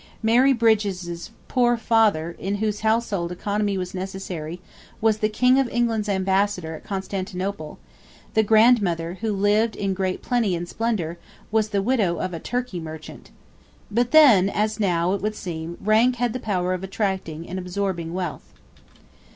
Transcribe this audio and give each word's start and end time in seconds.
Mary 0.23 0.51
Brydges's 0.51 1.29
'poor 1.47 1.77
ffather,' 1.77 2.35
in 2.39 2.55
whose 2.55 2.79
household 2.79 3.31
economy 3.31 3.77
was 3.77 3.93
necessary, 3.93 4.59
was 4.99 5.19
the 5.19 5.29
King 5.29 5.59
of 5.59 5.69
England's 5.69 6.09
ambassador 6.09 6.73
at 6.73 6.83
Constantinople; 6.83 7.77
the 8.33 8.41
grandmother, 8.41 9.19
who 9.21 9.31
lived 9.31 9.75
in 9.75 9.93
'great 9.93 10.23
plenty 10.23 10.55
and 10.55 10.67
splendour,' 10.67 11.19
was 11.51 11.69
the 11.69 11.83
widow 11.83 12.17
of 12.17 12.33
a 12.33 12.39
Turkey 12.39 12.79
merchant. 12.79 13.29
But 13.91 14.09
then, 14.09 14.49
as 14.49 14.79
now, 14.79 15.13
it 15.13 15.21
would 15.21 15.35
seem, 15.35 15.77
rank 15.79 16.15
had 16.15 16.33
the 16.33 16.39
power 16.39 16.73
of 16.73 16.83
attracting 16.83 17.47
and 17.47 17.59
absorbing 17.59 18.11
wealth. 18.11 18.53